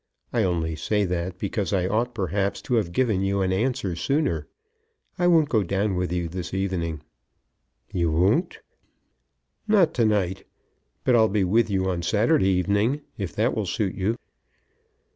[0.33, 4.47] I only say that because I ought perhaps to have given you an answer sooner.
[5.19, 7.01] I won't go down with you this evening."
[7.93, 8.61] "You won't?"
[9.67, 10.43] "Not to night;
[11.03, 14.17] but I'll be with you on Saturday evening, if that will suit you."